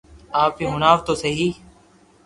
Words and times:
آپ 0.41 0.53
ھي 0.59 0.65
ھڻاو 0.73 0.97
تو 1.05 1.13
سھي 1.21 1.47